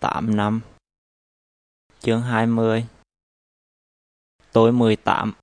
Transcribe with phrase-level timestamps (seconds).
[0.00, 0.60] 8 năm
[2.00, 2.86] Chương 20
[4.52, 5.34] Tối 18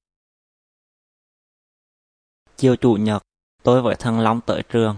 [2.58, 3.22] Chiều chủ nhật,
[3.64, 4.98] tôi với thằng Long tới trường.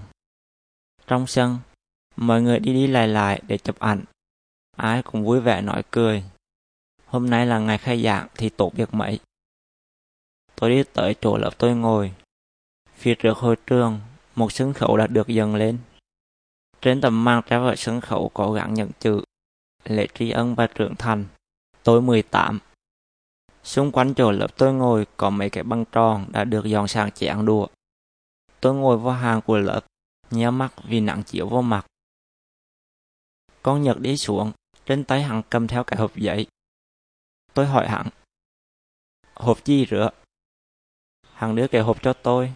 [1.07, 1.57] Trong sân,
[2.15, 4.03] mọi người đi đi lại lại để chụp ảnh.
[4.77, 6.23] Ai cũng vui vẻ nói cười.
[7.05, 9.19] Hôm nay là ngày khai giảng thì tốt việc mấy.
[10.55, 12.13] Tôi đi tới chỗ lớp tôi ngồi.
[12.93, 13.99] Phía trước hội trường,
[14.35, 15.77] một sân khấu đã được dần lên.
[16.81, 19.21] Trên tấm màn treo ở sân khấu có gắn những chữ
[19.85, 21.25] Lễ tri ân và trưởng thành.
[21.83, 22.59] Tôi 18.
[23.63, 27.11] Xung quanh chỗ lớp tôi ngồi có mấy cái băng tròn đã được dọn sàng
[27.11, 27.67] chén đũa.
[28.59, 29.81] Tôi ngồi vào hàng của lớp,
[30.31, 31.85] nhớ mắt vì nặng chiếu vô mặt.
[33.61, 34.51] Con Nhật đi xuống,
[34.85, 36.47] trên tay hắn cầm theo cái hộp giấy.
[37.53, 38.07] Tôi hỏi hắn,
[39.33, 40.09] hộp gì rửa?
[41.33, 42.53] Hắn đưa cái hộp cho tôi.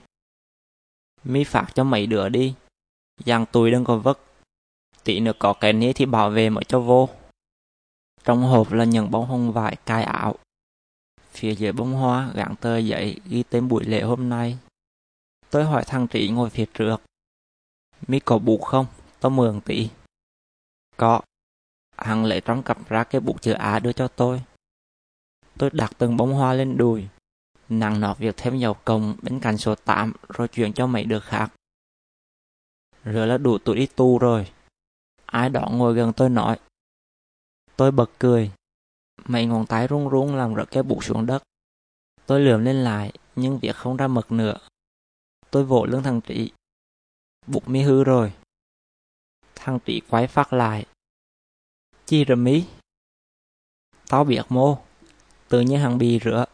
[1.24, 2.54] Mi phạt cho mấy đứa đi,
[3.26, 4.20] dàn tôi đừng có vất.
[5.04, 7.10] Tí nữa có cái ní thì bảo vệ mới cho vô.
[8.24, 10.36] Trong hộp là những bông hồng vải cài áo.
[11.32, 14.58] Phía dưới bông hoa gắn tờ giấy ghi tên buổi lễ hôm nay.
[15.50, 17.02] Tôi hỏi thằng Trí ngồi phía trước.
[18.08, 18.86] Mi có bút không?
[19.20, 19.90] Tôi mượn tí.
[20.98, 21.22] Có.
[21.98, 24.42] Hắn lấy trong cặp ra cái bút chữ A đưa cho tôi.
[25.58, 27.08] Tôi đặt từng bông hoa lên đùi.
[27.70, 31.20] Nặng nọt việc thêm dầu công bên cạnh số 8 rồi chuyển cho mấy đứa
[31.20, 31.52] khác.
[33.04, 34.52] Rồi là đủ tuổi đi tu rồi.
[35.26, 36.60] Ai đó ngồi gần tôi nói.
[37.80, 38.52] Tôi bật cười.
[39.26, 41.44] Mấy ngón tay run run làm rớt cái bút xuống đất.
[42.26, 44.58] Tôi lườm lên lại, nhưng việc không ra mực nữa.
[45.52, 46.52] Tôi vỗ lưng thằng Trị.
[47.48, 48.34] bụng mi hư rồi.
[49.56, 50.86] Thằng Trị quay phát lại.
[52.06, 52.66] Chi rồi mí?
[54.08, 54.78] Tao biết mô.
[55.50, 56.46] Tự nhiên hàng bì rửa.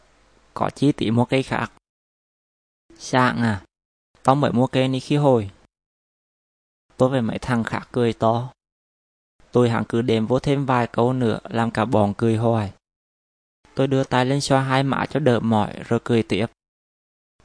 [0.54, 1.72] Có chi tí mua cây khác.
[2.98, 3.64] Sáng à?
[4.22, 5.50] Tao mới mua cây này khi hồi.
[6.96, 8.52] Tôi về mấy thằng khác cười to.
[9.56, 12.72] Tôi hẳn cứ đếm vô thêm vài câu nữa làm cả bọn cười hoài.
[13.74, 16.46] Tôi đưa tay lên xoa hai má cho đỡ mỏi rồi cười tiếp.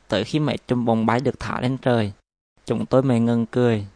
[0.08, 2.12] Tới khi mấy chùm bóng bay được thả lên trời,
[2.66, 3.88] chúng tôi mới ngừng cười.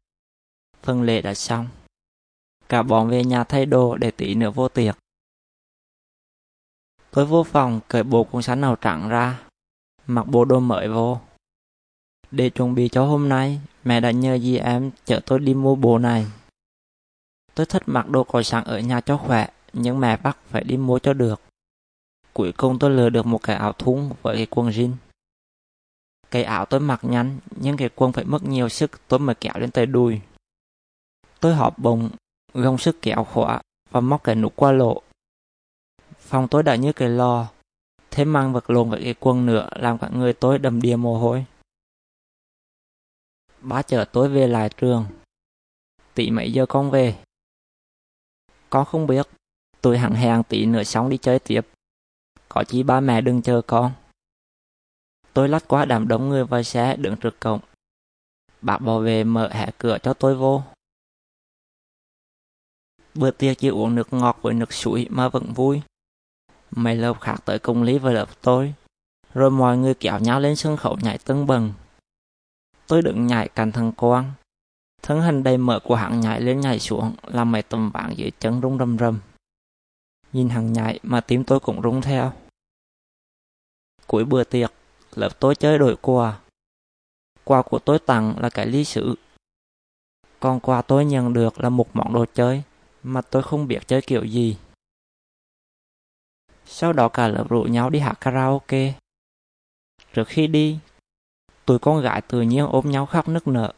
[0.83, 1.67] Phần lễ đã xong.
[2.69, 4.97] Cả bọn về nhà thay đồ để tí nữa vô tiệc.
[7.11, 9.39] Tôi vô phòng cởi bộ cuốn sách màu trắng ra,
[10.07, 11.19] mặc bộ đồ mới vô.
[12.31, 15.75] Để chuẩn bị cho hôm nay, mẹ đã nhờ dì em chở tôi đi mua
[15.75, 16.25] bộ này.
[17.55, 20.77] Tôi thích mặc đồ còi sẵn ở nhà cho khỏe, nhưng mẹ bắt phải đi
[20.77, 21.41] mua cho được.
[22.33, 24.91] Cuối cùng tôi lừa được một cái áo thun với cái quần jean.
[26.31, 29.53] Cái áo tôi mặc nhanh, nhưng cái quần phải mất nhiều sức tôi mới kéo
[29.55, 30.21] lên tới đùi.
[31.39, 32.09] Tôi họp bụng,
[32.53, 33.61] gồng sức kéo khóa
[33.91, 35.01] và móc cái nút qua lộ.
[36.19, 37.47] Phòng tôi đã như cái lò,
[38.11, 41.19] thêm mang vật lộn với cái quần nữa làm cả người tôi đầm đìa mồ
[41.19, 41.45] hôi.
[43.61, 45.05] Ba chở tôi về lại trường.
[46.13, 47.15] Tỷ mấy giờ con về?
[48.75, 49.27] Con không biết.
[49.81, 51.61] Tôi hẳn hẹn tí nữa xong đi chơi tiếp.
[52.49, 53.91] Có chi ba mẹ đừng chờ con.
[55.33, 57.59] Tôi lách qua đám đông người vào xe, đứng trước cổng.
[58.61, 60.63] Bác bảo vệ mở hẻ cửa cho tôi vô.
[63.13, 65.81] Bữa tiệc chỉ uống nước ngọt với nước suối mà vẫn vui.
[66.71, 68.73] Mấy lớp khác tới công lý với lớp tôi.
[69.33, 71.73] Rồi mọi người kéo nhau lên sân khấu nhảy tưng bừng.
[72.87, 74.31] Tôi đứng nhảy cạnh thằng Quang.
[75.05, 78.31] Thân hình đầy mỡ của hắn nhảy lên nhảy xuống, làm mấy tầm ván dưới
[78.39, 79.19] chân rung rầm rầm.
[80.33, 82.33] Nhìn hắn nhảy mà tim tôi cũng rung theo.
[84.07, 84.73] Cuối bữa tiệc,
[85.15, 86.39] lớp tôi chơi đổi quà.
[87.43, 89.15] Quà của tôi tặng là cái ly sứ.
[90.39, 92.63] Còn quà tôi nhận được là một món đồ chơi
[93.03, 94.57] mà tôi không biết chơi kiểu gì.
[96.65, 98.93] Sau đó cả lớp rủ nhau đi hát karaoke.
[100.13, 100.79] Trước khi đi,
[101.65, 103.73] tụi con gái tự nhiên ôm nhau khóc nức nở.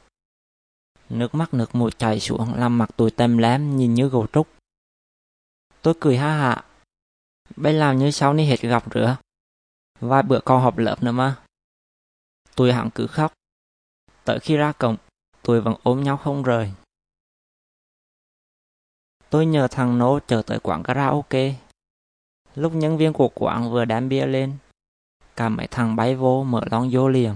[1.09, 4.47] Nước mắt nước mũi chảy xuống làm mặt tôi tem lém nhìn như gầu trúc.
[5.81, 6.65] Tôi cười ha hạ.
[7.55, 9.17] Bây làm như sau ni hết gặp rửa.
[9.99, 11.43] Vài bữa còn họp lớp nữa mà.
[12.55, 13.33] Tôi hẳn cứ khóc.
[14.23, 14.97] Tới khi ra cổng,
[15.41, 16.73] tôi vẫn ôm nhau không rời.
[19.29, 21.55] Tôi nhờ thằng Nô chờ tới quán karaoke.
[22.55, 24.57] Lúc nhân viên của quán vừa đám bia lên,
[25.35, 27.35] cả mấy thằng bay vô mở lon vô liền.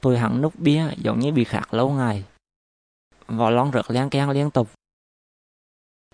[0.00, 2.24] Tôi hẳn nút bia giống như bị khạc lâu ngày.
[3.28, 4.68] Vỏ lon rớt len keng liên tục.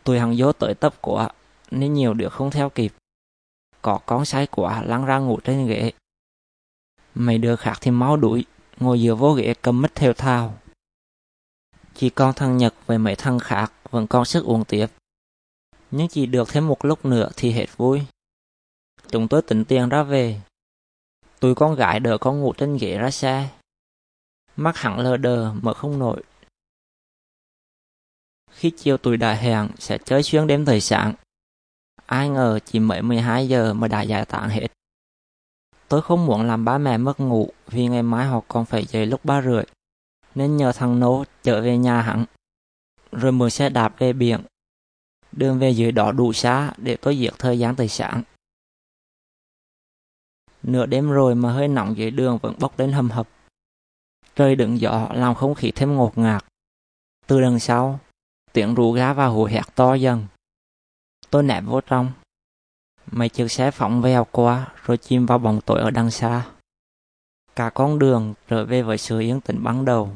[0.05, 1.29] tuổi hằng vô tới tấp của,
[1.71, 2.95] nên nhiều đứa không theo kịp.
[3.83, 5.93] Có con sai quá lăn ra ngủ trên ghế.
[7.15, 8.45] Mấy đứa khác thì mau đuổi,
[8.81, 10.59] ngồi dựa vô ghế cầm mít theo thao.
[11.95, 14.87] Chỉ còn thằng Nhật với mấy thằng khác vẫn còn sức uống tiếp.
[15.91, 18.03] Nhưng chỉ được thêm một lúc nữa thì hết vui.
[19.09, 20.41] Chúng tôi tính tiền ra về.
[21.41, 23.49] Tụi con gái đỡ con ngủ trên ghế ra xe.
[24.57, 26.23] Mắt hẳn lờ đờ mở không nổi
[28.65, 31.15] khi chiều tuổi đã hẹn sẽ chơi xuyên đêm thời sáng.
[32.07, 34.67] Ai ngờ chỉ mới 12 giờ mà đã giải tán hết.
[35.89, 39.07] Tôi không muốn làm ba mẹ mất ngủ vì ngày mai họ còn phải dậy
[39.07, 39.65] lúc ba rưỡi.
[40.35, 42.25] Nên nhờ thằng Nô trở về nhà hắn.
[43.13, 44.41] Rồi mượn xe đạp về biển.
[45.33, 48.23] Đường về dưới đó đủ xa để tôi giết thời gian tới sáng.
[50.63, 53.29] Nửa đêm rồi mà hơi nóng dưới đường vẫn bốc lên hầm hập.
[54.37, 56.45] Trời đựng gió làm không khí thêm ngột ngạt.
[57.27, 58.01] Từ đằng sau,
[58.55, 60.27] tiếng rú ga và hù hẹt to dần.
[61.31, 62.13] Tôi nẹp vô trong.
[63.11, 66.47] Mấy chiếc xe phóng vèo qua rồi chìm vào bóng tối ở đằng xa.
[67.57, 70.13] Cả con đường trở về với sự yên tĩnh ban đầu.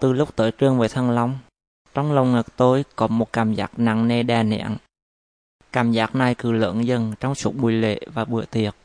[0.00, 1.38] Từ lúc tới trường với thằng Long,
[1.94, 4.76] trong lòng ngực tôi có một cảm giác nặng nề đè nén.
[5.72, 8.76] Cảm giác này cứ lớn dần trong suốt buổi lễ và bữa tiệc.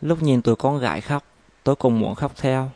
[0.00, 1.24] Lúc nhìn tụi con gái khóc,
[1.62, 2.70] tôi cũng muốn khóc theo.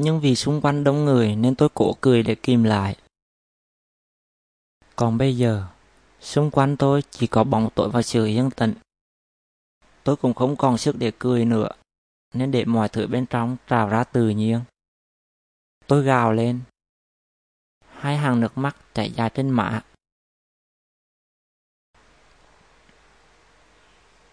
[0.00, 2.96] Nhưng vì xung quanh đông người nên tôi cố cười để kìm lại.
[4.96, 5.66] Còn bây giờ,
[6.20, 8.74] xung quanh tôi chỉ có bóng tối và sự yên tĩnh.
[10.04, 11.68] Tôi cũng không còn sức để cười nữa,
[12.34, 14.60] nên để mọi thứ bên trong trào ra tự nhiên.
[15.86, 16.60] Tôi gào lên.
[17.88, 19.82] Hai hàng nước mắt chảy dài trên má,